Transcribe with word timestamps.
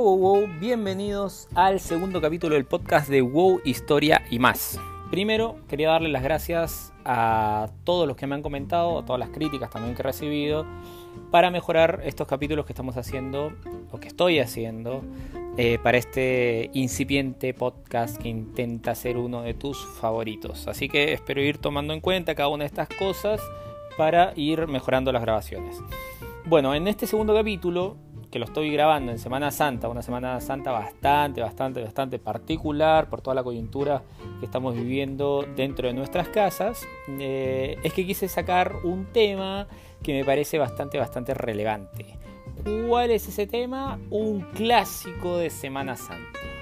wow, 0.00 0.48
bienvenidos 0.58 1.46
al 1.54 1.78
segundo 1.78 2.20
capítulo 2.20 2.56
del 2.56 2.64
podcast 2.64 3.08
de 3.08 3.20
Wow, 3.20 3.60
Historia 3.64 4.24
y 4.28 4.40
más. 4.40 4.80
Primero, 5.10 5.56
quería 5.68 5.90
darle 5.90 6.08
las 6.08 6.24
gracias 6.24 6.92
a 7.04 7.68
todos 7.84 8.08
los 8.08 8.16
que 8.16 8.26
me 8.26 8.34
han 8.34 8.42
comentado, 8.42 8.98
a 8.98 9.04
todas 9.04 9.20
las 9.20 9.28
críticas 9.28 9.70
también 9.70 9.94
que 9.94 10.02
he 10.02 10.04
recibido, 10.04 10.66
para 11.30 11.52
mejorar 11.52 12.00
estos 12.04 12.26
capítulos 12.26 12.66
que 12.66 12.72
estamos 12.72 12.96
haciendo, 12.96 13.52
o 13.92 14.00
que 14.00 14.08
estoy 14.08 14.40
haciendo, 14.40 15.04
eh, 15.56 15.78
para 15.80 15.96
este 15.96 16.70
incipiente 16.74 17.54
podcast 17.54 18.16
que 18.16 18.28
intenta 18.28 18.96
ser 18.96 19.16
uno 19.16 19.42
de 19.42 19.54
tus 19.54 19.78
favoritos. 20.00 20.66
Así 20.66 20.88
que 20.88 21.12
espero 21.12 21.40
ir 21.40 21.58
tomando 21.58 21.94
en 21.94 22.00
cuenta 22.00 22.34
cada 22.34 22.48
una 22.48 22.64
de 22.64 22.68
estas 22.68 22.88
cosas 22.88 23.40
para 23.96 24.32
ir 24.34 24.66
mejorando 24.66 25.12
las 25.12 25.22
grabaciones. 25.22 25.78
Bueno, 26.46 26.74
en 26.74 26.88
este 26.88 27.06
segundo 27.06 27.32
capítulo 27.32 27.96
que 28.34 28.40
lo 28.40 28.46
estoy 28.46 28.68
grabando 28.72 29.12
en 29.12 29.20
Semana 29.20 29.52
Santa, 29.52 29.88
una 29.88 30.02
Semana 30.02 30.40
Santa 30.40 30.72
bastante, 30.72 31.40
bastante, 31.40 31.80
bastante 31.80 32.18
particular 32.18 33.08
por 33.08 33.22
toda 33.22 33.32
la 33.32 33.44
coyuntura 33.44 34.02
que 34.40 34.46
estamos 34.46 34.74
viviendo 34.74 35.46
dentro 35.54 35.86
de 35.86 35.94
nuestras 35.94 36.30
casas, 36.30 36.84
eh, 37.20 37.76
es 37.84 37.92
que 37.92 38.04
quise 38.04 38.26
sacar 38.26 38.74
un 38.82 39.06
tema 39.12 39.68
que 40.02 40.14
me 40.14 40.24
parece 40.24 40.58
bastante, 40.58 40.98
bastante 40.98 41.32
relevante. 41.32 42.18
¿Cuál 42.88 43.12
es 43.12 43.28
ese 43.28 43.46
tema? 43.46 44.00
Un 44.10 44.40
clásico 44.40 45.36
de 45.36 45.48
Semana 45.48 45.94
Santa. 45.94 46.53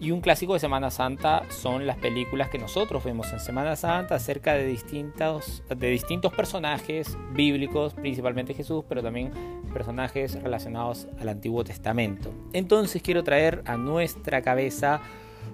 Y 0.00 0.12
un 0.12 0.20
clásico 0.20 0.54
de 0.54 0.60
Semana 0.60 0.92
Santa 0.92 1.42
son 1.48 1.84
las 1.84 1.96
películas 1.96 2.48
que 2.50 2.58
nosotros 2.58 3.02
vemos 3.02 3.32
en 3.32 3.40
Semana 3.40 3.74
Santa 3.74 4.14
acerca 4.14 4.54
de 4.54 4.64
distintos, 4.64 5.64
de 5.68 5.90
distintos 5.90 6.32
personajes 6.32 7.18
bíblicos, 7.32 7.94
principalmente 7.94 8.54
Jesús, 8.54 8.84
pero 8.88 9.02
también 9.02 9.32
personajes 9.72 10.40
relacionados 10.40 11.08
al 11.18 11.28
Antiguo 11.28 11.64
Testamento. 11.64 12.32
Entonces 12.52 13.02
quiero 13.02 13.24
traer 13.24 13.62
a 13.66 13.76
nuestra 13.76 14.40
cabeza 14.40 15.00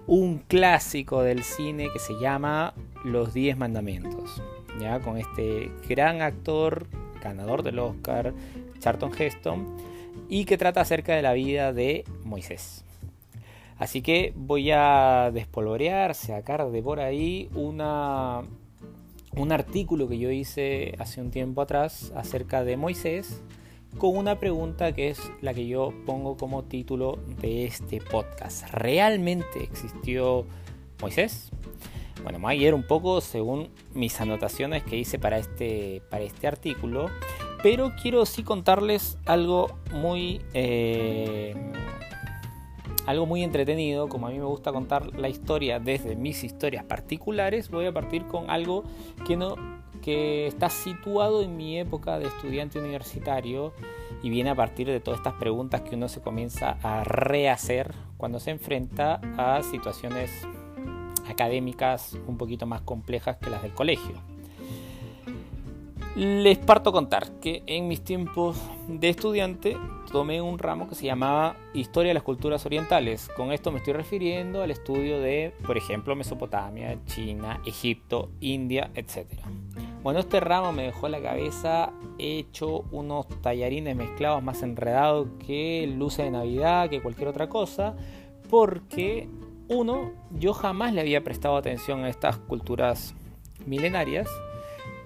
un 0.07 0.39
clásico 0.41 1.23
del 1.23 1.43
cine 1.43 1.89
que 1.91 1.99
se 1.99 2.13
llama 2.21 2.75
Los 3.03 3.33
Diez 3.33 3.57
Mandamientos, 3.57 4.43
¿ya? 4.79 5.01
con 5.01 5.17
este 5.17 5.71
gran 5.89 6.21
actor, 6.21 6.87
ganador 7.23 7.63
del 7.63 7.79
Oscar, 7.79 8.35
Charlton 8.79 9.11
Heston, 9.19 9.75
y 10.29 10.45
que 10.45 10.59
trata 10.59 10.83
acerca 10.83 11.15
de 11.15 11.23
la 11.23 11.33
vida 11.33 11.73
de 11.73 12.05
Moisés. 12.25 12.84
Así 13.79 14.03
que 14.03 14.33
voy 14.37 14.71
a 14.71 15.31
despolvorear, 15.33 16.15
sacar 16.15 16.71
de 16.71 16.83
por 16.83 17.01
ahí 17.01 17.51
una, 17.55 18.43
un 19.37 19.53
artículo 19.53 20.09
que 20.09 20.19
yo 20.19 20.31
hice 20.31 20.95
hace 20.99 21.21
un 21.21 21.31
tiempo 21.31 21.61
atrás 21.61 22.13
acerca 22.15 22.65
de 22.65 22.77
Moisés 22.77 23.43
con 23.99 24.17
una 24.17 24.39
pregunta 24.39 24.93
que 24.93 25.11
es 25.11 25.21
la 25.41 25.55
que 25.55 25.67
yo 25.67 25.93
pongo 26.07 26.37
como 26.37 26.65
título 26.65 27.19
de 27.41 27.65
este 27.65 28.01
podcast. 28.01 28.69
¿Realmente 28.71 29.63
existió 29.63 30.47
Moisés? 31.01 31.51
Bueno, 32.23 32.39
me 32.39 32.47
voy 32.47 32.65
a 32.65 32.69
ir 32.69 32.75
un 32.75 32.85
poco 32.85 33.21
según 33.21 33.71
mis 33.93 34.21
anotaciones 34.21 34.83
que 34.83 34.97
hice 34.97 35.19
para 35.19 35.39
este, 35.39 36.03
para 36.11 36.25
este 36.25 36.47
artículo, 36.47 37.11
pero 37.63 37.93
quiero 38.01 38.25
sí 38.27 38.43
contarles 38.43 39.19
algo 39.27 39.79
muy... 39.93 40.41
Eh, 40.55 41.55
algo 43.07 43.27
muy 43.27 43.43
entretenido, 43.43 44.09
como 44.09 44.27
a 44.27 44.31
mí 44.31 44.39
me 44.39 44.45
gusta 44.45 44.73
contar 44.73 45.15
la 45.19 45.29
historia 45.29 45.79
desde 45.79 46.17
mis 46.17 46.45
historias 46.45 46.85
particulares, 46.85 47.71
voy 47.71 47.87
a 47.87 47.93
partir 47.93 48.25
con 48.27 48.51
algo 48.51 48.85
que 49.27 49.37
no 49.37 49.57
que 50.03 50.47
está 50.47 50.69
situado 50.69 51.43
en 51.43 51.57
mi 51.57 51.79
época 51.79 52.19
de 52.19 52.27
estudiante 52.27 52.79
universitario 52.79 53.73
y 54.23 54.29
viene 54.29 54.51
a 54.51 54.55
partir 54.55 54.87
de 54.87 55.01
todas 55.01 55.21
estas 55.21 55.33
preguntas 55.35 55.81
que 55.81 55.97
uno 55.97 56.11
se 56.11 56.21
comienza 56.21 56.77
a 56.83 57.05
rehacer 57.05 57.95
cuando 58.19 58.39
se 58.39 58.51
enfrenta 58.51 59.21
a 59.39 59.63
situaciones 59.63 60.31
académicas 61.27 62.19
un 62.27 62.37
poquito 62.37 62.67
más 62.67 62.83
complejas 62.83 63.39
que 63.39 63.49
las 63.49 63.63
del 63.63 63.73
colegio. 63.73 64.34
Les 66.17 66.59
parto 66.59 66.93
contar 66.93 67.41
que 67.41 67.65
en 67.67 67.89
mis 67.89 68.01
tiempos 68.05 68.57
de 68.87 69.09
estudiante 69.09 69.77
tomé 70.13 70.41
un 70.41 70.61
ramo 70.61 70.89
que 70.89 70.95
se 70.95 71.07
llamaba 71.07 71.57
Historia 71.73 72.11
de 72.11 72.15
las 72.15 72.23
Culturas 72.23 72.65
Orientales. 72.67 73.29
Con 73.37 73.51
esto 73.51 73.73
me 73.73 73.79
estoy 73.79 73.95
refiriendo 73.95 74.63
al 74.63 74.71
estudio 74.71 75.19
de, 75.19 75.53
por 75.67 75.77
ejemplo, 75.77 76.15
Mesopotamia, 76.15 76.97
China, 77.07 77.61
Egipto, 77.67 78.31
India, 78.39 78.93
etc. 78.95 79.27
Bueno, 80.05 80.21
este 80.21 80.39
ramo 80.39 80.71
me 80.71 80.85
dejó 80.85 81.09
la 81.09 81.21
cabeza 81.21 81.91
hecho 82.17 82.85
unos 82.93 83.27
tallarines 83.43 83.97
mezclados 83.97 84.41
más 84.41 84.63
enredados 84.63 85.27
que 85.45 85.93
luce 85.99 86.23
de 86.23 86.31
Navidad, 86.31 86.91
que 86.91 87.03
cualquier 87.03 87.27
otra 87.27 87.49
cosa, 87.49 87.97
porque 88.49 89.29
uno, 89.67 90.13
yo 90.31 90.55
jamás 90.55 90.93
le 90.93 91.01
había 91.01 91.25
prestado 91.25 91.57
atención 91.57 92.05
a 92.05 92.09
estas 92.09 92.39
culturas 92.39 93.17
milenarias 93.67 94.29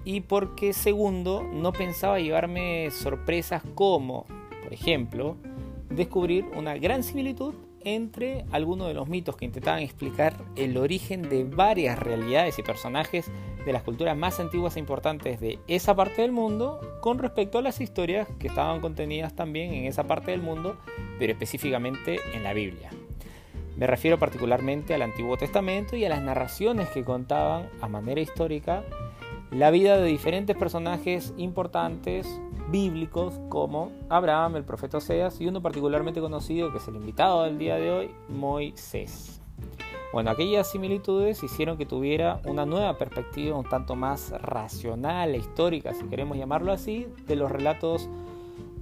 y 0.09 0.21
porque 0.21 0.73
segundo, 0.73 1.47
no 1.53 1.71
pensaba 1.71 2.19
llevarme 2.19 2.89
sorpresas 2.89 3.61
como, 3.75 4.25
por 4.63 4.73
ejemplo, 4.73 5.37
descubrir 5.91 6.45
una 6.45 6.75
gran 6.77 7.03
similitud 7.03 7.53
entre 7.83 8.43
algunos 8.49 8.87
de 8.87 8.95
los 8.95 9.07
mitos 9.07 9.35
que 9.35 9.45
intentaban 9.45 9.83
explicar 9.83 10.33
el 10.55 10.77
origen 10.77 11.29
de 11.29 11.43
varias 11.43 11.99
realidades 11.99 12.57
y 12.57 12.63
personajes 12.63 13.29
de 13.63 13.71
las 13.71 13.83
culturas 13.83 14.17
más 14.17 14.39
antiguas 14.39 14.77
e 14.77 14.79
importantes 14.79 15.39
de 15.39 15.59
esa 15.67 15.95
parte 15.95 16.23
del 16.23 16.31
mundo 16.31 16.81
con 17.01 17.19
respecto 17.19 17.59
a 17.59 17.61
las 17.61 17.79
historias 17.79 18.27
que 18.39 18.47
estaban 18.47 18.81
contenidas 18.81 19.35
también 19.35 19.75
en 19.75 19.85
esa 19.85 20.05
parte 20.05 20.31
del 20.31 20.41
mundo, 20.41 20.75
pero 21.19 21.33
específicamente 21.33 22.17
en 22.33 22.41
la 22.41 22.53
Biblia. 22.53 22.89
Me 23.77 23.85
refiero 23.85 24.17
particularmente 24.17 24.95
al 24.95 25.03
Antiguo 25.03 25.37
Testamento 25.37 25.95
y 25.95 26.03
a 26.03 26.09
las 26.09 26.23
narraciones 26.23 26.89
que 26.89 27.03
contaban 27.03 27.69
a 27.79 27.87
manera 27.87 28.19
histórica 28.21 28.83
la 29.51 29.71
vida 29.71 29.97
de 29.97 30.05
diferentes 30.05 30.55
personajes 30.55 31.33
importantes 31.37 32.39
bíblicos 32.69 33.39
como 33.49 33.91
Abraham, 34.07 34.57
el 34.57 34.63
profeta 34.63 34.97
Oseas 34.97 35.41
y 35.41 35.47
uno 35.47 35.61
particularmente 35.61 36.21
conocido 36.21 36.71
que 36.71 36.77
es 36.77 36.87
el 36.87 36.95
invitado 36.95 37.43
del 37.43 37.57
día 37.57 37.75
de 37.75 37.91
hoy, 37.91 38.11
Moisés. 38.27 39.41
Bueno, 40.13 40.31
aquellas 40.31 40.69
similitudes 40.69 41.43
hicieron 41.43 41.77
que 41.77 41.85
tuviera 41.85 42.41
una 42.45 42.65
nueva 42.65 42.97
perspectiva 42.97 43.57
un 43.57 43.67
tanto 43.67 43.95
más 43.95 44.31
racional 44.41 45.33
e 45.33 45.37
histórica, 45.37 45.93
si 45.93 46.03
queremos 46.05 46.37
llamarlo 46.37 46.71
así, 46.71 47.07
de 47.27 47.35
los 47.35 47.51
relatos 47.51 48.07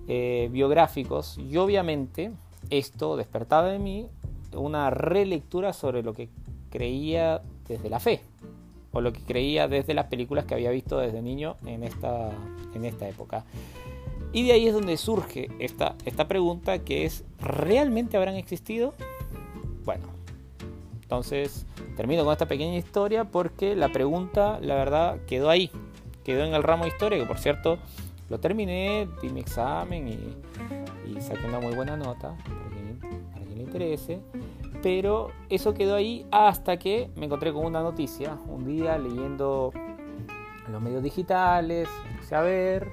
eh, 0.07 0.50
biográficos 0.51 1.38
y 1.38 1.56
obviamente 1.57 2.31
esto 2.69 3.16
despertaba 3.16 3.73
en 3.73 3.83
mí 3.83 4.07
una 4.53 4.89
relectura 4.89 5.72
sobre 5.72 6.03
lo 6.03 6.13
que 6.13 6.29
creía 6.69 7.41
desde 7.67 7.89
la 7.89 8.00
fe 8.00 8.22
o 8.92 9.02
lo 9.02 9.14
que 9.14 9.22
creía 9.22 9.68
desde 9.68 9.94
las 9.94 10.06
películas 10.06 10.46
que 10.46 10.56
había 10.56 10.72
visto 10.72 10.98
desde 10.98 11.22
niño 11.22 11.58
en 11.66 11.84
esta, 11.84 12.31
en 12.74 12.86
esta 12.86 13.08
época. 13.08 13.46
Y 14.34 14.46
de 14.46 14.53
ahí 14.53 14.68
es 14.68 14.74
donde 14.74 14.98
surge 14.98 15.50
esta, 15.59 15.96
esta 16.06 16.28
pregunta 16.28 16.80
que 16.80 17.06
es, 17.06 17.24
¿realmente 17.40 18.18
habrán 18.18 18.36
existido? 18.36 18.94
Bueno, 19.86 20.06
entonces 21.02 21.66
termino 21.96 22.24
con 22.24 22.34
esta 22.34 22.48
pequeña 22.48 22.78
historia 22.78 23.24
porque 23.24 23.75
la 23.75 23.90
pregunta, 23.90 24.59
la 24.62 24.75
verdad, 24.75 25.19
quedó 25.25 25.50
ahí, 25.50 25.72
quedó 26.25 26.44
en 26.44 26.54
el 26.54 26.64
ramo 26.64 26.84
de 26.84 26.90
historia, 26.90 27.18
que 27.18 27.25
por 27.25 27.40
cierto 27.40 27.80
lo 28.30 28.40
terminé, 28.40 29.08
di 29.22 29.30
mi 29.30 29.40
examen 29.40 30.08
y, 30.08 30.19
y 31.09 31.22
saqué 31.22 31.48
una 31.48 31.62
muy 31.62 31.74
buena 31.74 31.96
nota, 31.96 32.36
para 32.44 33.46
quien, 33.46 33.58
le 33.58 33.64
interese. 33.64 34.19
Pero 34.81 35.29
eso 35.49 35.73
quedó 35.73 35.95
ahí 35.95 36.25
hasta 36.31 36.77
que 36.77 37.09
me 37.15 37.25
encontré 37.25 37.51
con 37.51 37.65
una 37.65 37.81
noticia, 37.81 38.38
un 38.47 38.65
día 38.65 38.97
leyendo 38.97 39.71
en 40.65 40.71
los 40.73 40.81
medios 40.81 41.01
digitales, 41.01 41.88
ver 42.29 42.88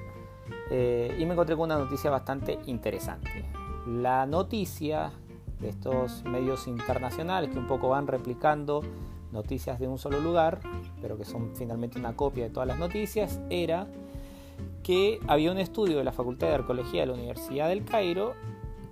eh, 0.71 1.15
y 1.19 1.25
me 1.25 1.33
encontré 1.33 1.55
con 1.55 1.65
una 1.65 1.77
noticia 1.77 2.09
bastante 2.09 2.59
interesante. 2.65 3.45
La 3.87 4.25
noticia 4.25 5.11
de 5.59 5.69
estos 5.69 6.23
medios 6.23 6.67
internacionales 6.67 7.49
que 7.51 7.59
un 7.59 7.67
poco 7.67 7.89
van 7.89 8.07
replicando 8.07 8.81
noticias 9.31 9.79
de 9.79 9.87
un 9.87 9.97
solo 9.97 10.19
lugar, 10.19 10.59
pero 11.01 11.17
que 11.17 11.25
son 11.25 11.55
finalmente 11.55 11.99
una 11.99 12.15
copia 12.15 12.45
de 12.45 12.49
todas 12.49 12.67
las 12.67 12.79
noticias, 12.79 13.39
era 13.49 13.87
que 14.83 15.19
había 15.27 15.51
un 15.51 15.57
estudio 15.57 15.97
de 15.97 16.03
la 16.03 16.11
Facultad 16.11 16.47
de 16.47 16.55
Arqueología 16.55 17.01
de 17.01 17.07
la 17.07 17.13
Universidad 17.13 17.69
del 17.69 17.83
Cairo 17.83 18.33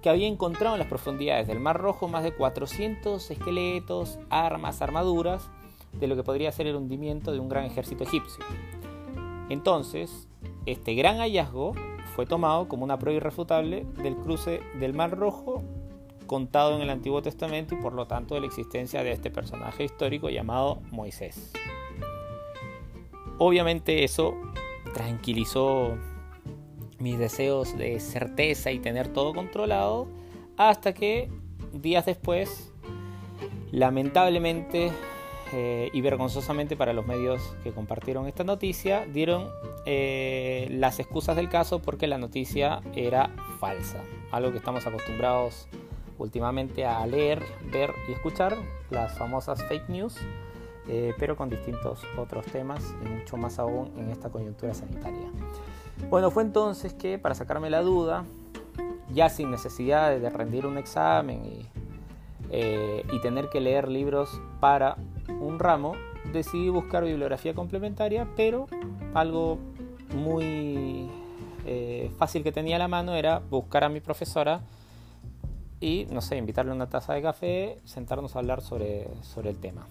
que 0.03 0.09
había 0.09 0.27
encontrado 0.27 0.75
en 0.75 0.79
las 0.79 0.89
profundidades 0.89 1.47
del 1.47 1.61
Mar 1.61 1.79
Rojo 1.79 2.09
más 2.09 2.23
de 2.23 2.33
400 2.33 3.31
esqueletos, 3.31 4.19
armas, 4.29 4.81
armaduras, 4.81 5.49
de 5.93 6.07
lo 6.07 6.17
que 6.17 6.23
podría 6.23 6.51
ser 6.51 6.67
el 6.67 6.75
hundimiento 6.75 7.31
de 7.31 7.39
un 7.39 7.47
gran 7.47 7.63
ejército 7.63 8.03
egipcio. 8.03 8.43
Entonces, 9.49 10.27
este 10.65 10.93
gran 10.95 11.19
hallazgo 11.19 11.73
fue 12.15 12.25
tomado 12.25 12.67
como 12.67 12.83
una 12.83 12.99
prueba 12.99 13.17
irrefutable 13.17 13.85
del 14.01 14.17
cruce 14.17 14.59
del 14.77 14.93
Mar 14.93 15.17
Rojo 15.17 15.63
contado 16.27 16.75
en 16.75 16.81
el 16.81 16.89
Antiguo 16.89 17.21
Testamento 17.21 17.75
y 17.75 17.77
por 17.81 17.93
lo 17.93 18.05
tanto 18.05 18.35
de 18.35 18.41
la 18.41 18.47
existencia 18.47 19.03
de 19.03 19.13
este 19.13 19.31
personaje 19.31 19.85
histórico 19.85 20.29
llamado 20.29 20.81
Moisés. 20.91 21.53
Obviamente 23.37 24.03
eso 24.03 24.33
tranquilizó 24.93 25.97
mis 27.03 27.19
deseos 27.19 27.77
de 27.77 27.99
certeza 27.99 28.71
y 28.71 28.79
tener 28.79 29.09
todo 29.09 29.33
controlado, 29.33 30.07
hasta 30.57 30.93
que 30.93 31.29
días 31.73 32.05
después, 32.05 32.71
lamentablemente 33.71 34.91
eh, 35.51 35.89
y 35.91 36.01
vergonzosamente 36.01 36.77
para 36.77 36.93
los 36.93 37.05
medios 37.05 37.55
que 37.63 37.71
compartieron 37.73 38.25
esta 38.27 38.45
noticia, 38.45 39.05
dieron 39.05 39.49
eh, 39.85 40.67
las 40.71 40.99
excusas 40.99 41.35
del 41.35 41.49
caso 41.49 41.79
porque 41.79 42.07
la 42.07 42.17
noticia 42.17 42.81
era 42.95 43.29
falsa. 43.59 43.99
Algo 44.31 44.51
que 44.51 44.57
estamos 44.59 44.87
acostumbrados 44.87 45.67
últimamente 46.17 46.85
a 46.85 47.05
leer, 47.05 47.43
ver 47.71 47.91
y 48.07 48.13
escuchar, 48.13 48.55
las 48.89 49.17
famosas 49.17 49.61
fake 49.67 49.89
news, 49.89 50.15
eh, 50.87 51.13
pero 51.19 51.35
con 51.35 51.49
distintos 51.49 52.01
otros 52.17 52.45
temas 52.45 52.95
y 53.03 53.09
mucho 53.09 53.35
más 53.35 53.59
aún 53.59 53.91
en 53.97 54.09
esta 54.09 54.29
coyuntura 54.29 54.73
sanitaria. 54.73 55.29
Bueno, 56.13 56.29
fue 56.29 56.43
entonces 56.43 56.93
que 56.93 57.17
para 57.17 57.33
sacarme 57.33 57.71
la 57.71 57.81
duda, 57.81 58.23
ya 59.11 59.29
sin 59.29 59.49
necesidad 59.49 60.11
de 60.11 60.29
rendir 60.29 60.67
un 60.67 60.77
examen 60.77 61.43
y, 61.43 62.55
y 62.55 63.19
tener 63.23 63.49
que 63.49 63.59
leer 63.59 63.89
libros 63.89 64.39
para 64.59 64.95
un 65.41 65.57
ramo, 65.57 65.93
decidí 66.31 66.69
buscar 66.69 67.03
bibliografía 67.03 67.55
complementaria, 67.55 68.27
pero 68.35 68.67
algo 69.15 69.57
muy 70.15 71.09
eh, 71.65 72.11
fácil 72.19 72.43
que 72.43 72.51
tenía 72.51 72.75
a 72.75 72.79
la 72.79 72.87
mano 72.87 73.15
era 73.15 73.39
buscar 73.39 73.83
a 73.83 73.89
mi 73.89 73.99
profesora 73.99 74.61
y, 75.79 76.05
no 76.11 76.21
sé, 76.21 76.37
invitarle 76.37 76.73
una 76.73 76.89
taza 76.89 77.13
de 77.13 77.23
café, 77.23 77.79
sentarnos 77.85 78.35
a 78.35 78.39
hablar 78.39 78.61
sobre, 78.61 79.07
sobre 79.23 79.49
el 79.49 79.57
tema. 79.57 79.87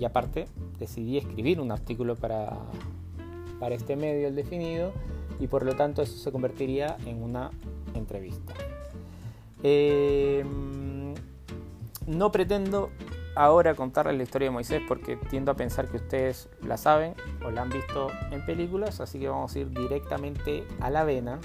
Y 0.00 0.04
aparte, 0.04 0.46
decidí 0.80 1.16
escribir 1.16 1.60
un 1.60 1.70
artículo 1.70 2.16
para, 2.16 2.56
para 3.60 3.76
este 3.76 3.94
medio, 3.94 4.26
el 4.26 4.34
definido, 4.34 4.92
y 5.40 5.46
por 5.46 5.64
lo 5.64 5.74
tanto 5.76 6.02
eso 6.02 6.16
se 6.16 6.32
convertiría 6.32 6.96
en 7.06 7.22
una 7.22 7.50
entrevista. 7.94 8.54
Eh, 9.62 10.44
no 12.06 12.32
pretendo 12.32 12.90
ahora 13.34 13.74
contarles 13.74 14.16
la 14.16 14.22
historia 14.24 14.48
de 14.48 14.50
Moisés 14.50 14.82
porque 14.88 15.16
tiendo 15.16 15.52
a 15.52 15.54
pensar 15.54 15.88
que 15.88 15.98
ustedes 15.98 16.48
la 16.62 16.76
saben 16.76 17.14
o 17.46 17.50
la 17.50 17.62
han 17.62 17.70
visto 17.70 18.08
en 18.30 18.44
películas, 18.44 19.00
así 19.00 19.18
que 19.18 19.28
vamos 19.28 19.54
a 19.54 19.58
ir 19.60 19.70
directamente 19.70 20.64
a 20.80 20.90
la 20.90 21.04
vena 21.04 21.38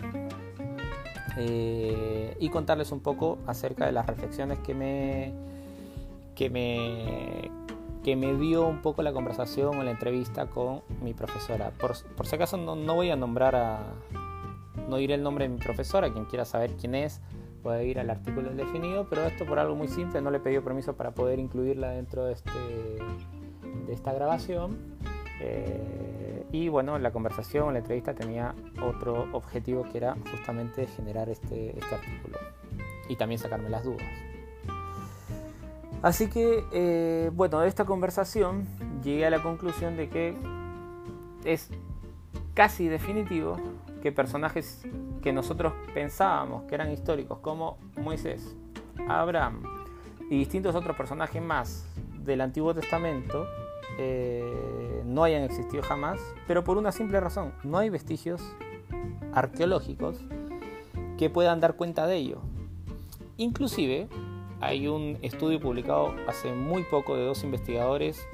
eh, 1.38 2.36
y 2.40 2.50
contarles 2.50 2.92
un 2.92 3.00
poco 3.00 3.40
acerca 3.46 3.86
de 3.86 3.92
las 3.92 4.08
reflexiones 4.08 4.60
que 4.60 4.74
me, 4.74 5.34
que 6.36 6.50
me, 6.50 7.52
que 8.04 8.16
me 8.16 8.36
dio 8.36 8.68
un 8.68 8.82
poco 8.82 9.02
la 9.02 9.14
conversación 9.14 9.78
o 9.78 9.84
la 9.84 9.92
entrevista 9.92 10.48
con 10.48 10.82
mi 11.02 11.14
profesora. 11.14 11.72
Por, 11.72 11.96
si 11.96 12.36
acaso 12.36 12.58
no, 12.58 12.76
no 12.76 12.96
voy 12.96 13.10
a 13.10 13.16
nombrar 13.16 13.56
a... 13.56 13.80
No 14.90 14.98
diré 14.98 15.14
el 15.14 15.24
nombre 15.24 15.48
de 15.48 15.50
mi 15.50 15.60
profesora, 15.60 16.12
quien 16.12 16.26
quiera 16.26 16.44
saber 16.44 16.72
quién 16.76 16.94
es, 16.94 17.22
puede 17.62 17.86
ir 17.86 18.00
al 18.00 18.10
artículo 18.10 18.50
definido, 18.50 19.08
pero 19.10 19.24
esto 19.24 19.46
por 19.46 19.58
algo 19.58 19.76
muy 19.76 19.88
simple, 19.88 20.22
no 20.22 20.30
le 20.30 20.40
pedí 20.40 20.60
permiso 20.60 20.96
para 20.96 21.12
poder 21.12 21.40
incluirla 21.40 21.92
dentro 21.92 22.26
de, 22.26 22.34
este, 22.34 22.52
de 23.88 23.94
esta 23.94 24.12
grabación. 24.12 24.78
Eh, 25.40 26.46
y 26.52 26.68
bueno, 26.68 27.00
la 27.00 27.12
conversación, 27.12 27.74
la 27.74 27.80
entrevista 27.80 28.14
tenía 28.14 28.54
otro 28.82 29.28
objetivo 29.32 29.84
que 29.90 29.98
era 30.00 30.18
justamente 30.32 30.86
generar 30.88 31.30
este, 31.30 31.78
este 31.78 31.96
artículo 31.96 32.38
y 33.08 33.16
también 33.16 33.40
sacarme 33.40 33.70
las 33.70 33.86
dudas. 33.86 34.33
Así 36.04 36.28
que, 36.28 36.66
eh, 36.74 37.32
bueno, 37.34 37.62
de 37.62 37.70
esta 37.70 37.86
conversación 37.86 38.68
llegué 39.02 39.26
a 39.26 39.30
la 39.30 39.42
conclusión 39.42 39.96
de 39.96 40.10
que 40.10 40.36
es 41.46 41.70
casi 42.54 42.90
definitivo 42.90 43.58
que 44.02 44.12
personajes 44.12 44.86
que 45.22 45.32
nosotros 45.32 45.72
pensábamos 45.94 46.64
que 46.64 46.76
eran 46.76 46.92
históricos, 46.92 47.40
como 47.40 47.78
Moisés, 47.96 48.54
Abraham 49.08 49.64
y 50.30 50.38
distintos 50.38 50.76
otros 50.76 50.98
personajes 50.98 51.42
más 51.42 51.88
del 52.26 52.42
Antiguo 52.42 52.76
Testamento, 52.76 53.48
eh, 53.98 55.04
no 55.06 55.24
hayan 55.24 55.44
existido 55.44 55.84
jamás, 55.84 56.20
pero 56.48 56.66
por 56.66 56.78
una 56.78 56.92
simple 56.92 57.22
razón, 57.22 57.54
no 57.64 57.78
hay 57.78 57.90
vestigios 57.90 58.42
arqueológicos 59.34 60.20
que 61.18 61.30
puedan 61.30 61.62
dar 61.62 61.78
cuenta 61.78 62.06
de 62.08 62.18
ello. 62.18 62.42
Inclusive 63.38 64.10
hay 64.66 64.88
un 64.88 65.18
estudio 65.22 65.60
publicado 65.60 66.16
hace 66.28 66.54
muy 66.54 66.84
poco 66.84 67.16
de 67.16 67.26
dos 67.26 67.44
investigadores 67.44 68.28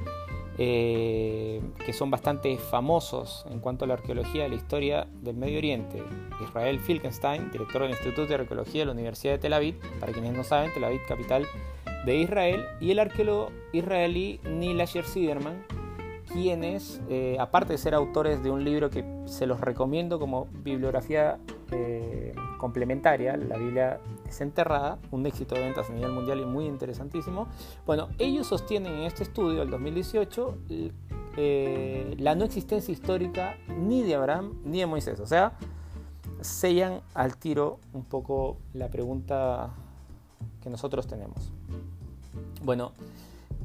eh, 0.61 1.61
que 1.85 1.93
son 1.93 2.11
bastante 2.11 2.57
famosos 2.57 3.45
en 3.49 3.59
cuanto 3.59 3.85
a 3.85 3.87
la 3.87 3.93
arqueología 3.93 4.43
de 4.43 4.49
la 4.49 4.55
historia 4.55 5.07
del 5.21 5.37
Medio 5.37 5.57
Oriente. 5.57 6.03
Israel 6.43 6.79
Filkenstein, 6.79 7.49
director 7.49 7.81
del 7.81 7.91
Instituto 7.91 8.25
de 8.25 8.35
Arqueología 8.35 8.81
de 8.81 8.87
la 8.87 8.91
Universidad 8.91 9.33
de 9.33 9.39
Tel 9.39 9.53
Aviv, 9.53 9.75
para 10.01 10.11
quienes 10.11 10.33
no 10.33 10.43
saben, 10.43 10.73
Tel 10.73 10.83
Aviv 10.83 10.99
capital 11.07 11.45
de 12.05 12.17
Israel, 12.17 12.65
y 12.81 12.91
el 12.91 12.99
arqueólogo 12.99 13.51
israelí 13.71 14.41
Neil 14.43 14.81
Asher 14.81 15.05
Siderman, 15.05 15.63
quienes, 16.33 17.01
eh, 17.09 17.37
aparte 17.39 17.73
de 17.73 17.77
ser 17.77 17.95
autores 17.95 18.43
de 18.43 18.51
un 18.51 18.65
libro 18.65 18.89
que 18.89 19.05
se 19.25 19.47
los 19.47 19.61
recomiendo 19.61 20.19
como 20.19 20.47
bibliografía 20.51 21.39
eh, 21.71 22.33
complementaria, 22.57 23.37
la 23.37 23.57
Biblia 23.57 23.99
desenterrada, 24.25 24.99
un 25.11 25.25
éxito 25.25 25.55
de 25.55 25.61
ventas 25.61 25.89
a 25.89 25.93
nivel 25.93 26.11
mundial 26.11 26.39
y 26.39 26.45
muy 26.45 26.65
interesantísimo. 26.65 27.47
Bueno, 27.85 28.09
ellos 28.17 28.47
sostienen 28.47 28.93
en 28.93 29.03
este 29.03 29.23
estudio, 29.23 29.61
el 29.61 29.69
2018, 29.69 30.57
eh, 31.37 32.15
la 32.19 32.35
no 32.35 32.45
existencia 32.45 32.91
histórica 32.91 33.57
ni 33.67 34.03
de 34.03 34.15
Abraham 34.15 34.59
ni 34.63 34.79
de 34.79 34.85
Moisés. 34.85 35.19
O 35.19 35.27
sea, 35.27 35.53
sellan 36.41 37.01
al 37.13 37.37
tiro 37.37 37.79
un 37.93 38.03
poco 38.03 38.57
la 38.73 38.89
pregunta 38.89 39.71
que 40.61 40.69
nosotros 40.69 41.07
tenemos. 41.07 41.51
Bueno, 42.63 42.91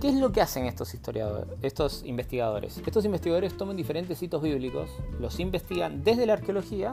¿Qué 0.01 0.09
es 0.09 0.17
lo 0.17 0.33
que 0.33 0.41
hacen 0.41 0.67
estos 0.67 0.93
historiadores, 0.93 1.57
estos 1.63 2.05
investigadores? 2.05 2.83
Estos 2.85 3.05
investigadores 3.05 3.57
toman 3.57 3.77
diferentes 3.77 4.21
hitos 4.23 4.43
bíblicos, 4.43 4.91
los 5.21 5.39
investigan 5.39 6.03
desde 6.03 6.27
la 6.27 6.33
arqueología 6.35 6.91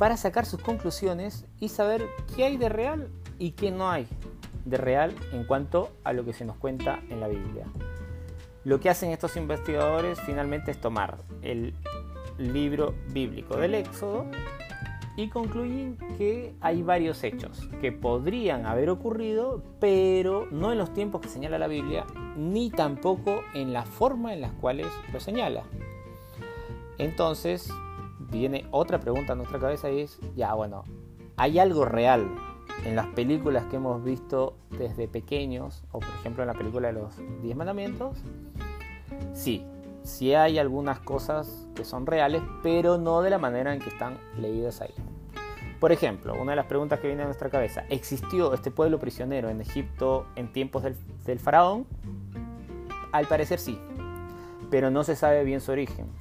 para 0.00 0.16
sacar 0.16 0.46
sus 0.46 0.62
conclusiones 0.62 1.44
y 1.58 1.68
saber 1.68 2.08
qué 2.34 2.46
hay 2.46 2.56
de 2.56 2.70
real 2.70 3.10
y 3.38 3.50
qué 3.50 3.70
no 3.70 3.90
hay 3.90 4.08
de 4.64 4.78
real 4.78 5.14
en 5.30 5.44
cuanto 5.44 5.90
a 6.04 6.14
lo 6.14 6.24
que 6.24 6.32
se 6.32 6.46
nos 6.46 6.56
cuenta 6.56 7.00
en 7.10 7.20
la 7.20 7.28
Biblia. 7.28 7.66
Lo 8.64 8.80
que 8.80 8.88
hacen 8.88 9.10
estos 9.10 9.36
investigadores 9.36 10.18
finalmente 10.22 10.70
es 10.70 10.80
tomar 10.80 11.18
el 11.42 11.74
libro 12.38 12.94
bíblico 13.08 13.58
del 13.58 13.74
Éxodo 13.74 14.24
y 15.18 15.28
concluyen 15.28 15.98
que 16.16 16.54
hay 16.62 16.82
varios 16.82 17.22
hechos 17.22 17.68
que 17.82 17.92
podrían 17.92 18.64
haber 18.64 18.88
ocurrido, 18.88 19.62
pero 19.80 20.48
no 20.50 20.72
en 20.72 20.78
los 20.78 20.94
tiempos 20.94 21.20
que 21.20 21.28
señala 21.28 21.58
la 21.58 21.68
Biblia, 21.68 22.06
ni 22.38 22.70
tampoco 22.70 23.42
en 23.52 23.74
la 23.74 23.84
forma 23.84 24.32
en 24.32 24.40
las 24.40 24.52
cuales 24.52 24.86
lo 25.12 25.20
señala. 25.20 25.64
Entonces, 26.96 27.70
viene 28.30 28.66
otra 28.70 29.00
pregunta 29.00 29.32
a 29.32 29.36
nuestra 29.36 29.58
cabeza 29.58 29.90
y 29.90 30.00
es, 30.00 30.18
ya 30.36 30.54
bueno, 30.54 30.84
¿hay 31.36 31.58
algo 31.58 31.84
real 31.84 32.28
en 32.84 32.96
las 32.96 33.06
películas 33.08 33.64
que 33.66 33.76
hemos 33.76 34.02
visto 34.02 34.56
desde 34.70 35.08
pequeños, 35.08 35.84
o 35.92 35.98
por 35.98 36.08
ejemplo 36.20 36.42
en 36.42 36.48
la 36.48 36.54
película 36.54 36.88
de 36.88 36.94
los 36.94 37.14
Diez 37.42 37.56
Mandamientos? 37.56 38.18
Sí, 39.34 39.64
sí 40.02 40.34
hay 40.34 40.58
algunas 40.58 41.00
cosas 41.00 41.66
que 41.74 41.84
son 41.84 42.06
reales, 42.06 42.42
pero 42.62 42.98
no 42.98 43.22
de 43.22 43.30
la 43.30 43.38
manera 43.38 43.74
en 43.74 43.80
que 43.80 43.90
están 43.90 44.18
leídas 44.38 44.80
ahí. 44.80 44.94
Por 45.78 45.92
ejemplo, 45.92 46.34
una 46.34 46.52
de 46.52 46.56
las 46.56 46.66
preguntas 46.66 47.00
que 47.00 47.06
viene 47.06 47.22
a 47.22 47.26
nuestra 47.26 47.48
cabeza, 47.48 47.84
¿existió 47.88 48.52
este 48.52 48.70
pueblo 48.70 48.98
prisionero 48.98 49.48
en 49.48 49.62
Egipto 49.62 50.26
en 50.36 50.52
tiempos 50.52 50.82
del, 50.82 50.96
del 51.24 51.38
faraón? 51.38 51.86
Al 53.12 53.26
parecer 53.26 53.58
sí, 53.58 53.80
pero 54.70 54.90
no 54.90 55.04
se 55.04 55.16
sabe 55.16 55.42
bien 55.42 55.60
su 55.60 55.72
origen. 55.72 56.19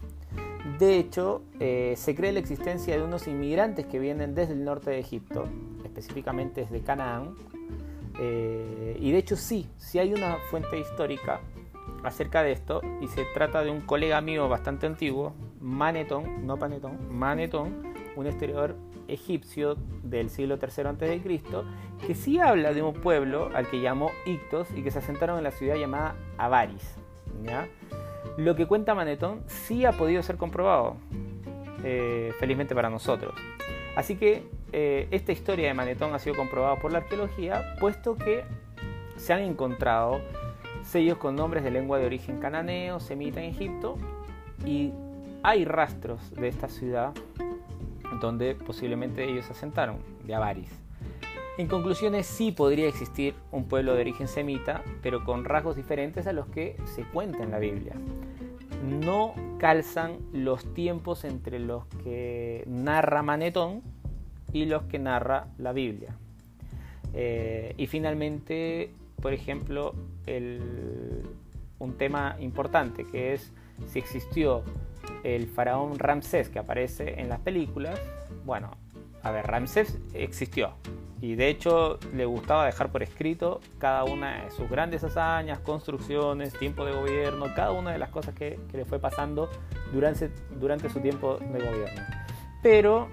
De 0.78 0.98
hecho, 0.98 1.42
eh, 1.60 1.94
se 1.98 2.16
cree 2.16 2.32
la 2.32 2.40
existencia 2.40 2.96
de 2.96 3.04
unos 3.04 3.28
inmigrantes 3.28 3.86
que 3.86 4.00
vienen 4.00 4.36
desde 4.36 4.54
el 4.54 4.64
norte 4.64 4.92
de 4.92 5.00
Egipto, 5.00 5.46
específicamente 5.84 6.62
desde 6.62 6.82
Canaán. 6.82 7.36
Eh, 8.20 8.98
y 9.00 9.12
de 9.12 9.18
hecho 9.18 9.36
sí, 9.38 9.70
sí 9.78 9.98
hay 9.98 10.14
una 10.14 10.38
fuente 10.50 10.78
histórica 10.78 11.40
acerca 12.04 12.44
de 12.44 12.52
esto 12.52 12.82
y 13.02 13.08
se 13.08 13.24
trata 13.34 13.64
de 13.64 13.72
un 13.72 13.82
colega 13.82 14.20
mío 14.22 14.50
bastante 14.50 14.86
antiguo, 14.86 15.34
Manetón, 15.62 16.46
no 16.46 16.58
Panetón, 16.58 17.18
Manetón, 17.18 17.94
un 18.16 18.28
historiador 18.28 18.76
egipcio 19.08 19.76
del 20.04 20.30
siglo 20.30 20.60
III 20.62 20.88
a.C., 20.88 21.42
que 22.06 22.16
sí 22.16 22.40
habla 22.40 22.74
de 22.74 22.82
un 22.82 22.94
pueblo 22.94 23.50
al 23.56 23.70
que 23.70 23.82
llamó 23.82 24.12
Ictos 24.26 24.68
y 24.76 24.84
que 24.84 24.92
se 24.92 25.00
asentaron 25.00 25.38
en 25.38 25.44
la 25.44 25.52
ciudad 25.52 25.76
llamada 25.76 26.16
Avaris. 26.38 26.96
¿ya? 27.44 27.68
Lo 28.40 28.56
que 28.56 28.68
cuenta 28.68 28.96
Manetón 28.96 29.44
sí 29.48 29.84
ha 29.84 29.92
podido 29.92 30.24
ser 30.24 30.38
comprobado, 30.38 30.96
eh, 31.84 32.32
felizmente 32.40 32.74
para 32.74 32.90
nosotros. 32.90 33.34
Así 33.98 34.16
que 34.16 34.44
eh, 34.72 35.10
esta 35.12 35.34
historia 35.34 35.68
de 35.68 35.74
Manetón 35.74 36.14
ha 36.14 36.20
sido 36.20 36.38
comprobada 36.38 36.78
por 36.78 36.94
la 36.94 37.00
arqueología, 37.00 37.76
puesto 37.82 38.16
que 38.16 38.46
se 39.18 39.34
han 39.34 39.42
encontrado 39.42 40.22
sellos 40.84 41.18
con 41.18 41.36
nombres 41.36 41.66
de 41.66 41.72
lengua 41.72 42.00
de 42.00 42.06
origen 42.06 42.40
cananeo, 42.40 43.02
semita 43.02 43.44
en 43.44 43.50
Egipto, 43.50 43.98
y 44.66 44.94
hay 45.44 45.66
rastros 45.66 46.32
de 46.32 46.48
esta 46.48 46.70
ciudad 46.70 47.12
donde 48.22 48.56
posiblemente 48.56 49.26
ellos 49.26 49.48
se 49.48 49.52
asentaron, 49.52 49.98
de 50.24 50.34
Avaris. 50.34 50.72
En 51.58 51.68
conclusiones, 51.68 52.26
sí 52.26 52.54
podría 52.54 52.88
existir 52.88 53.36
un 53.52 53.68
pueblo 53.68 53.96
de 53.96 54.00
origen 54.00 54.30
semita, 54.30 54.82
pero 55.04 55.26
con 55.26 55.44
rasgos 55.44 55.76
diferentes 55.76 56.26
a 56.26 56.32
los 56.32 56.48
que 56.48 56.78
se 56.86 57.04
cuenta 57.04 57.44
en 57.44 57.52
la 57.52 57.60
Biblia. 57.60 57.96
No 58.84 59.34
calzan 59.60 60.18
los 60.32 60.74
tiempos 60.74 61.26
entre 61.26 61.60
los 61.60 61.86
que 62.04 62.64
narra 62.68 63.22
Manetón 63.22 63.82
y 64.54 64.66
los 64.66 64.84
que 64.84 65.00
narra 65.00 65.48
la 65.58 65.74
Biblia. 65.74 66.16
Eh, 67.14 67.74
y 67.78 67.88
finalmente, 67.88 68.94
por 69.22 69.34
ejemplo, 69.34 69.94
un 71.80 71.98
tema 71.98 72.36
importante 72.40 73.06
que 73.06 73.34
es 73.34 73.52
si 73.88 74.00
existió 74.00 74.64
el 75.24 75.48
faraón 75.48 75.98
Ramsés 75.98 76.50
que 76.50 76.60
aparece 76.60 77.20
en 77.20 77.30
las 77.30 77.40
películas. 77.40 78.00
Bueno, 78.46 78.72
a 79.24 79.32
ver, 79.32 79.48
Ramsés 79.48 79.98
existió, 80.14 80.74
y 81.22 81.36
de 81.36 81.50
hecho 81.50 82.00
le 82.14 82.26
gustaba 82.26 82.66
dejar 82.66 82.92
por 82.92 83.04
escrito 83.04 83.60
cada 83.78 84.06
una 84.06 84.44
de 84.44 84.52
sus 84.52 84.70
grandes 84.70 85.04
hazañas, 85.04 85.60
construcciones, 85.60 86.54
tiempo 86.54 86.86
de 86.86 86.94
gobierno, 86.94 87.48
cada 87.56 87.72
una 87.72 87.92
de 87.92 87.98
las 87.98 88.10
cosas 88.10 88.34
que, 88.34 88.60
le 88.72 88.86
fue 88.86 89.00
pasando 89.00 89.50
durante, 89.92 90.32
durante 90.60 90.90
su 90.90 91.02
tiempo 91.02 91.38
de 91.38 91.60
gobierno. 91.60 92.02
Pero 92.64 93.10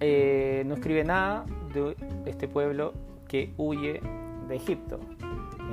eh, 0.00 0.62
no 0.66 0.74
escribe 0.74 1.04
nada 1.04 1.44
de 1.74 1.96
este 2.24 2.48
pueblo 2.48 2.94
que 3.28 3.52
huye 3.58 4.00
de 4.48 4.56
Egipto. 4.56 4.98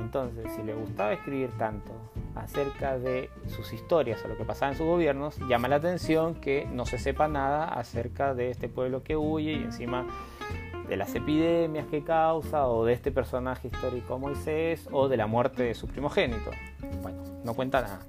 Entonces, 0.00 0.52
si 0.54 0.62
le 0.62 0.74
gustaba 0.74 1.12
escribir 1.12 1.50
tanto 1.56 1.92
acerca 2.34 2.98
de 2.98 3.30
sus 3.48 3.72
historias 3.72 4.24
o 4.24 4.28
lo 4.28 4.36
que 4.36 4.44
pasaba 4.44 4.72
en 4.72 4.78
sus 4.78 4.86
gobiernos, 4.86 5.38
llama 5.48 5.68
la 5.68 5.76
atención 5.76 6.34
que 6.34 6.66
no 6.70 6.86
se 6.86 6.98
sepa 6.98 7.28
nada 7.28 7.64
acerca 7.64 8.34
de 8.34 8.50
este 8.50 8.68
pueblo 8.68 9.02
que 9.02 9.16
huye 9.16 9.52
y 9.52 9.62
encima 9.62 10.06
de 10.88 10.96
las 10.96 11.14
epidemias 11.14 11.86
que 11.86 12.02
causa 12.02 12.66
o 12.68 12.84
de 12.84 12.92
este 12.92 13.10
personaje 13.10 13.68
histórico 13.68 14.18
Moisés 14.18 14.88
o 14.92 15.08
de 15.08 15.16
la 15.16 15.26
muerte 15.26 15.62
de 15.62 15.74
su 15.74 15.86
primogénito. 15.86 16.50
Bueno, 17.02 17.22
no 17.44 17.54
cuenta 17.54 17.80
nada. 17.80 18.00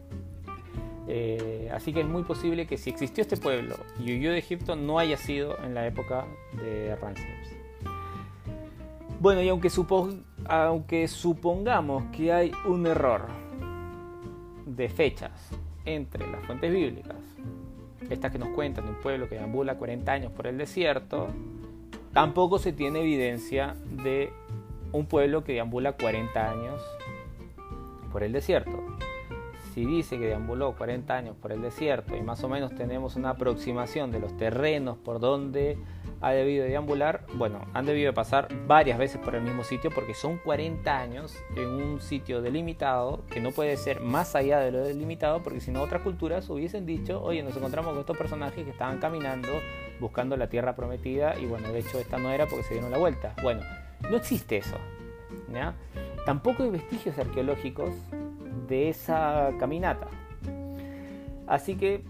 Eh, 1.07 1.69
así 1.73 1.93
que 1.93 2.01
es 2.01 2.07
muy 2.07 2.23
posible 2.23 2.65
que 2.65 2.77
si 2.77 2.89
existió 2.89 3.21
este 3.21 3.37
pueblo 3.37 3.75
y 3.99 4.17
huyó 4.17 4.31
de 4.31 4.39
Egipto 4.39 4.75
no 4.75 4.97
haya 4.97 5.17
sido 5.17 5.57
en 5.63 5.75
la 5.75 5.85
época 5.85 6.25
de 6.53 6.95
Ramsés. 6.95 7.55
Bueno, 9.19 9.41
y 9.41 9.49
aunque, 9.49 9.69
aunque 10.47 11.07
supongamos 11.07 12.03
que 12.11 12.33
hay 12.33 12.51
un 12.65 12.85
error 12.85 13.27
de 14.75 14.89
fechas 14.89 15.31
entre 15.85 16.25
las 16.27 16.43
fuentes 16.45 16.71
bíblicas, 16.71 17.17
estas 18.09 18.31
que 18.31 18.39
nos 18.39 18.49
cuentan 18.49 18.85
de 18.85 18.91
un 18.91 19.01
pueblo 19.01 19.29
que 19.29 19.39
ambula 19.39 19.75
40 19.77 20.11
años 20.11 20.31
por 20.31 20.47
el 20.47 20.57
desierto, 20.57 21.29
Tampoco 22.15 22.59
se 22.59 22.71
tiene 22.71 23.01
evidencia 23.01 23.75
de 24.05 24.31
un 24.93 25.05
pueblo 25.05 25.43
que 25.43 25.51
deambula 25.51 25.97
40 25.97 26.49
años 26.49 26.81
por 28.09 28.23
el 28.23 28.31
desierto. 28.31 28.81
Si 29.73 29.85
dice 29.85 30.17
que 30.17 30.27
deambuló 30.27 30.77
40 30.77 31.13
años 31.13 31.35
por 31.35 31.51
el 31.51 31.61
desierto 31.61 32.15
y 32.15 32.21
más 32.21 32.41
o 32.45 32.47
menos 32.47 32.73
tenemos 32.73 33.17
una 33.17 33.31
aproximación 33.31 34.11
de 34.11 34.21
los 34.21 34.37
terrenos 34.37 34.97
por 34.97 35.19
donde 35.19 35.77
ha 36.21 36.31
debido 36.31 36.65
deambular, 36.65 37.25
bueno, 37.35 37.61
han 37.73 37.85
debido 37.85 38.13
pasar 38.13 38.47
varias 38.67 38.97
veces 38.97 39.19
por 39.19 39.35
el 39.35 39.43
mismo 39.43 39.63
sitio 39.63 39.91
porque 39.91 40.13
son 40.13 40.37
40 40.37 40.97
años 40.97 41.35
en 41.55 41.67
un 41.67 42.01
sitio 42.01 42.41
delimitado 42.41 43.23
que 43.29 43.39
no 43.39 43.51
puede 43.51 43.77
ser 43.77 44.01
más 44.01 44.35
allá 44.35 44.59
de 44.59 44.71
lo 44.71 44.83
delimitado 44.83 45.43
porque 45.43 45.61
si 45.61 45.71
no 45.71 45.81
otras 45.81 46.01
culturas 46.01 46.49
hubiesen 46.49 46.85
dicho, 46.85 47.21
oye, 47.21 47.43
nos 47.43 47.55
encontramos 47.55 47.91
con 47.91 47.99
estos 47.99 48.17
personajes 48.17 48.63
que 48.63 48.71
estaban 48.71 48.99
caminando 48.99 49.49
buscando 49.99 50.35
la 50.37 50.47
tierra 50.47 50.75
prometida 50.75 51.37
y 51.39 51.45
bueno, 51.45 51.69
de 51.69 51.79
hecho 51.79 51.99
esta 51.99 52.17
no 52.17 52.31
era 52.31 52.47
porque 52.47 52.63
se 52.63 52.73
dieron 52.73 52.91
la 52.91 52.97
vuelta. 52.97 53.33
Bueno, 53.41 53.61
no 54.09 54.17
existe 54.17 54.57
eso. 54.57 54.77
Tampoco 56.25 56.63
hay 56.63 56.69
vestigios 56.69 57.17
arqueológicos 57.17 57.93
de 58.67 58.89
esa 58.89 59.51
caminata. 59.59 60.07
Así 61.47 61.75
que 61.75 62.03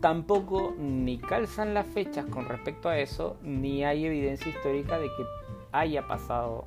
tampoco 0.00 0.74
ni 0.78 1.18
calzan 1.18 1.74
las 1.74 1.86
fechas 1.86 2.26
con 2.26 2.46
respecto 2.46 2.88
a 2.88 2.98
eso, 2.98 3.36
ni 3.42 3.84
hay 3.84 4.06
evidencia 4.06 4.48
histórica 4.48 4.98
de 4.98 5.06
que 5.06 5.24
haya 5.72 6.06
pasado 6.06 6.66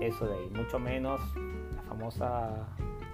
eso 0.00 0.26
de 0.26 0.34
ahí, 0.34 0.50
mucho 0.54 0.78
menos 0.78 1.20
la 1.74 1.82
famosa 1.82 2.68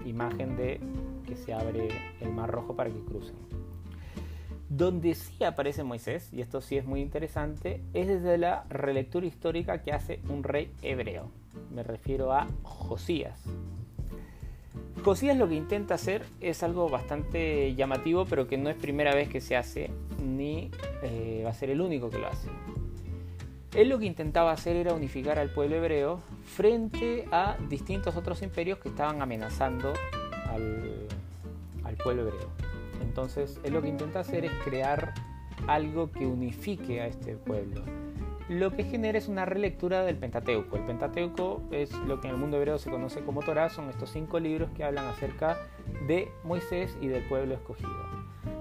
imagen 0.05 0.55
de 0.57 0.79
que 1.25 1.35
se 1.35 1.53
abre 1.53 1.89
el 2.19 2.33
mar 2.33 2.49
rojo 2.49 2.75
para 2.75 2.89
que 2.89 2.99
crucen. 2.99 3.35
Donde 4.69 5.15
sí 5.15 5.43
aparece 5.43 5.83
Moisés, 5.83 6.31
y 6.31 6.41
esto 6.41 6.61
sí 6.61 6.77
es 6.77 6.85
muy 6.85 7.01
interesante, 7.01 7.81
es 7.93 8.07
desde 8.07 8.37
la 8.37 8.65
relectura 8.69 9.25
histórica 9.25 9.81
que 9.81 9.91
hace 9.91 10.21
un 10.29 10.43
rey 10.43 10.71
hebreo. 10.81 11.31
Me 11.71 11.83
refiero 11.83 12.33
a 12.33 12.47
Josías. 12.63 13.43
Josías 15.03 15.37
lo 15.37 15.47
que 15.47 15.55
intenta 15.55 15.95
hacer 15.95 16.25
es 16.41 16.63
algo 16.63 16.89
bastante 16.89 17.73
llamativo, 17.75 18.25
pero 18.25 18.47
que 18.47 18.57
no 18.57 18.69
es 18.69 18.75
primera 18.75 19.13
vez 19.15 19.29
que 19.29 19.41
se 19.41 19.55
hace, 19.55 19.91
ni 20.23 20.71
eh, 21.03 21.43
va 21.45 21.51
a 21.51 21.53
ser 21.53 21.69
el 21.69 21.81
único 21.81 22.09
que 22.09 22.19
lo 22.19 22.27
hace. 22.27 22.49
Él 23.75 23.89
lo 23.89 23.99
que 23.99 24.05
intentaba 24.05 24.51
hacer 24.51 24.75
era 24.75 24.93
unificar 24.93 25.37
al 25.39 25.51
pueblo 25.51 25.75
hebreo 25.75 26.21
frente 26.43 27.25
a 27.31 27.55
distintos 27.69 28.15
otros 28.15 28.41
imperios 28.41 28.79
que 28.79 28.89
estaban 28.89 29.21
amenazando 29.21 29.93
al 31.83 31.95
pueblo 32.03 32.23
hebreo. 32.23 32.49
Entonces, 33.01 33.59
él 33.63 33.73
lo 33.73 33.81
que 33.81 33.89
intenta 33.89 34.19
hacer 34.21 34.45
es 34.45 34.51
crear 34.63 35.13
algo 35.67 36.11
que 36.11 36.25
unifique 36.25 37.01
a 37.01 37.07
este 37.07 37.35
pueblo. 37.35 37.83
Lo 38.49 38.71
que 38.71 38.83
genera 38.83 39.17
es 39.17 39.27
una 39.27 39.45
relectura 39.45 40.03
del 40.03 40.17
Pentateuco. 40.17 40.75
El 40.75 40.83
Pentateuco 40.83 41.61
es 41.71 41.93
lo 41.93 42.19
que 42.19 42.27
en 42.27 42.33
el 42.33 42.39
mundo 42.39 42.57
hebreo 42.57 42.79
se 42.79 42.89
conoce 42.89 43.21
como 43.21 43.41
Torah, 43.41 43.69
son 43.69 43.89
estos 43.89 44.09
cinco 44.09 44.39
libros 44.39 44.69
que 44.75 44.83
hablan 44.83 45.05
acerca 45.05 45.57
de 46.07 46.29
Moisés 46.43 46.97
y 46.99 47.07
del 47.07 47.23
pueblo 47.27 47.53
escogido. 47.53 47.91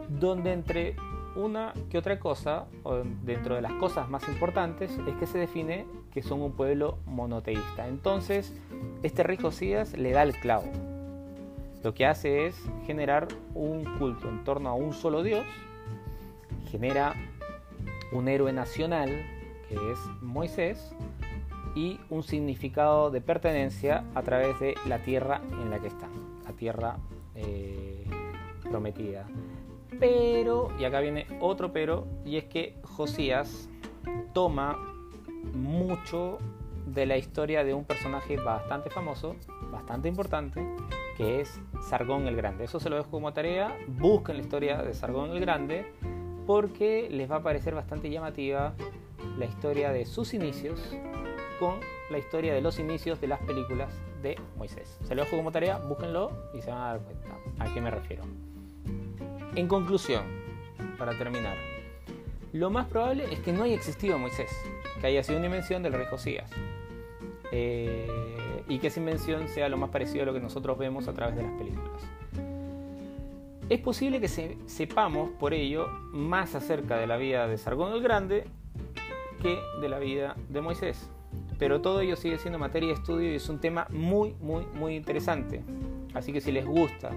Donde 0.08 0.52
entre 0.52 0.94
una 1.34 1.72
que 1.90 1.98
otra 1.98 2.18
cosa, 2.18 2.66
o 2.82 3.02
dentro 3.24 3.54
de 3.54 3.62
las 3.62 3.72
cosas 3.74 4.08
más 4.08 4.28
importantes, 4.28 4.92
es 5.08 5.14
que 5.16 5.26
se 5.26 5.38
define 5.38 5.86
que 6.12 6.22
son 6.22 6.42
un 6.42 6.52
pueblo 6.52 6.98
monoteísta. 7.06 7.88
Entonces, 7.88 8.54
este 9.02 9.22
rey 9.22 9.38
Josías 9.38 9.96
le 9.96 10.12
da 10.12 10.22
el 10.22 10.34
clavo 10.34 10.70
lo 11.82 11.94
que 11.94 12.06
hace 12.06 12.46
es 12.46 12.56
generar 12.86 13.28
un 13.54 13.84
culto 13.98 14.28
en 14.28 14.42
torno 14.44 14.68
a 14.68 14.74
un 14.74 14.92
solo 14.92 15.22
Dios, 15.22 15.44
genera 16.70 17.14
un 18.12 18.28
héroe 18.28 18.52
nacional 18.52 19.08
que 19.68 19.92
es 19.92 19.98
Moisés 20.20 20.94
y 21.74 22.00
un 22.10 22.22
significado 22.22 23.10
de 23.10 23.20
pertenencia 23.20 24.04
a 24.14 24.22
través 24.22 24.58
de 24.60 24.74
la 24.86 24.98
tierra 24.98 25.40
en 25.50 25.70
la 25.70 25.78
que 25.78 25.88
están, 25.88 26.10
la 26.44 26.52
tierra 26.52 26.96
eh, 27.34 28.04
prometida. 28.62 29.26
Pero, 30.00 30.70
y 30.78 30.84
acá 30.84 31.00
viene 31.00 31.26
otro 31.40 31.72
pero, 31.72 32.06
y 32.24 32.36
es 32.36 32.44
que 32.44 32.76
Josías 32.84 33.68
toma 34.32 34.76
mucho 35.54 36.38
de 36.86 37.06
la 37.06 37.16
historia 37.16 37.64
de 37.64 37.74
un 37.74 37.84
personaje 37.84 38.36
bastante 38.36 38.90
famoso, 38.90 39.36
bastante 39.70 40.08
importante, 40.08 40.66
que 41.16 41.40
es 41.40 41.60
Sargón 41.88 42.26
el 42.26 42.36
Grande. 42.36 42.64
Eso 42.64 42.80
se 42.80 42.88
lo 42.88 42.96
dejo 42.96 43.10
como 43.10 43.32
tarea. 43.32 43.76
Busquen 43.88 44.36
la 44.36 44.42
historia 44.42 44.82
de 44.82 44.94
Sargón 44.94 45.30
el 45.30 45.40
Grande 45.40 45.92
porque 46.46 47.08
les 47.10 47.30
va 47.30 47.36
a 47.36 47.42
parecer 47.42 47.74
bastante 47.74 48.08
llamativa 48.08 48.74
la 49.38 49.46
historia 49.46 49.92
de 49.92 50.04
sus 50.04 50.34
inicios 50.34 50.80
con 51.60 51.80
la 52.10 52.18
historia 52.18 52.52
de 52.52 52.60
los 52.60 52.78
inicios 52.78 53.20
de 53.20 53.28
las 53.28 53.40
películas 53.40 53.92
de 54.22 54.36
Moisés. 54.56 54.98
Se 55.04 55.14
lo 55.14 55.22
dejo 55.24 55.36
como 55.36 55.52
tarea, 55.52 55.78
búsquenlo 55.78 56.50
y 56.54 56.60
se 56.60 56.70
van 56.70 56.80
a 56.80 56.86
dar 56.86 57.00
cuenta 57.00 57.28
a 57.58 57.72
qué 57.72 57.80
me 57.80 57.90
refiero. 57.90 58.24
En 59.54 59.68
conclusión, 59.68 60.24
para 60.98 61.16
terminar, 61.16 61.56
lo 62.52 62.70
más 62.70 62.86
probable 62.86 63.32
es 63.32 63.38
que 63.40 63.52
no 63.52 63.62
haya 63.62 63.74
existido 63.74 64.18
Moisés, 64.18 64.50
que 65.00 65.06
haya 65.06 65.22
sido 65.22 65.38
una 65.38 65.46
invención 65.46 65.82
del 65.82 65.92
rey 65.92 66.06
Josías. 66.10 66.50
Eh, 67.52 68.06
y 68.68 68.78
que 68.78 68.88
esa 68.88 69.00
invención 69.00 69.48
sea 69.48 69.68
lo 69.68 69.78
más 69.78 69.90
parecido 69.90 70.24
a 70.24 70.26
lo 70.26 70.34
que 70.34 70.40
nosotros 70.40 70.76
vemos 70.76 71.08
a 71.08 71.14
través 71.14 71.36
de 71.36 71.42
las 71.42 71.52
películas. 71.52 72.02
Es 73.70 73.80
posible 73.80 74.20
que 74.20 74.28
sepamos 74.28 75.30
por 75.38 75.54
ello 75.54 75.88
más 76.12 76.54
acerca 76.54 76.96
de 76.96 77.06
la 77.06 77.16
vida 77.16 77.46
de 77.46 77.56
Sargón 77.58 77.92
el 77.92 78.02
Grande 78.02 78.46
de 79.38 79.88
la 79.88 79.98
vida 79.98 80.36
de 80.48 80.60
Moisés. 80.60 81.10
Pero 81.58 81.80
todo 81.80 82.00
ello 82.00 82.16
sigue 82.16 82.38
siendo 82.38 82.58
materia 82.58 82.88
de 82.88 82.94
estudio 82.94 83.32
y 83.32 83.36
es 83.36 83.48
un 83.48 83.60
tema 83.60 83.86
muy, 83.90 84.34
muy, 84.40 84.66
muy 84.74 84.96
interesante. 84.96 85.62
Así 86.14 86.32
que 86.32 86.40
si 86.40 86.52
les 86.52 86.66
gusta 86.66 87.10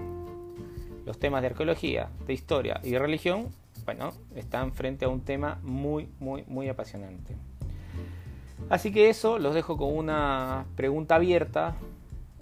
los 1.05 1.17
temas 1.19 1.41
de 1.41 1.47
arqueología, 1.47 2.09
de 2.25 2.33
historia 2.33 2.79
y 2.83 2.91
de 2.91 2.99
religión, 2.99 3.49
bueno, 3.85 4.11
están 4.35 4.73
frente 4.73 5.05
a 5.05 5.09
un 5.09 5.21
tema 5.21 5.59
muy, 5.63 6.09
muy, 6.19 6.43
muy 6.47 6.69
apasionante. 6.69 7.35
Así 8.69 8.91
que 8.91 9.09
eso 9.09 9.39
los 9.39 9.53
dejo 9.53 9.77
con 9.77 9.95
una 9.95 10.65
pregunta 10.75 11.15
abierta, 11.15 11.75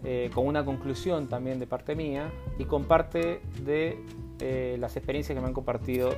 eh, 0.04 0.30
con 0.34 0.48
una 0.48 0.64
conclusión 0.64 1.28
también 1.28 1.60
de 1.60 1.68
parte 1.68 1.96
mía 1.96 2.32
y 2.58 2.66
con 2.66 2.86
parte 2.86 3.42
de 3.64 3.98
eh, 4.40 4.78
las 4.80 4.96
experiencias 4.96 5.36
que 5.36 5.42
me 5.42 5.48
han 5.48 5.54
compartido 5.54 6.14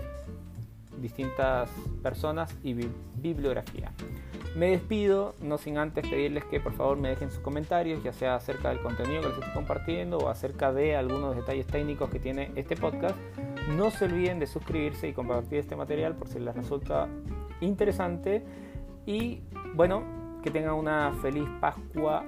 distintas 1.01 1.70
personas 2.01 2.55
y 2.63 2.75
bibliografía. 3.15 3.91
Me 4.55 4.72
despido, 4.72 5.36
no 5.41 5.58
sin 5.58 5.77
antes 5.77 6.08
pedirles 6.08 6.43
que 6.46 6.60
por 6.60 6.74
favor 6.74 6.98
me 6.98 7.10
dejen 7.10 7.31
sus 7.31 7.39
comentarios, 7.39 8.03
ya 8.03 8.12
sea 8.12 8.36
acerca 8.36 8.70
del 8.70 8.81
contenido 8.81 9.22
que 9.22 9.29
les 9.29 9.38
estoy 9.38 9.53
compartiendo 9.53 10.17
o 10.17 10.29
acerca 10.29 10.74
de 10.74 10.96
algunos 10.96 11.36
detalles 11.36 11.67
técnicos 11.67 12.10
que 12.10 12.20
tiene 12.20 12.51
este 12.55 12.75
podcast. 12.75 13.15
No 13.70 13.91
se 13.91 14.05
olviden 14.05 14.39
de 14.39 14.48
suscribirse 14.48 15.08
y 15.08 15.13
compartir 15.13 15.60
este 15.60 15.75
material 15.75 16.15
por 16.15 16.27
si 16.27 16.39
les 16.39 16.53
resulta 16.53 17.08
interesante. 17.62 18.43
Y 19.05 19.41
bueno, 19.74 20.03
que 20.43 20.51
tengan 20.51 20.74
una 20.74 21.13
feliz 21.22 21.48
Pascua 21.62 22.25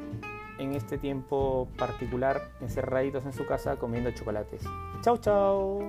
en 0.59 0.75
este 0.75 0.97
tiempo 0.97 1.67
particular, 1.77 2.41
encerraditos 2.61 3.25
en 3.25 3.33
su 3.33 3.45
casa 3.45 3.75
comiendo 3.75 4.11
chocolates. 4.11 4.63
Chau, 5.01 5.17
chau. 5.17 5.81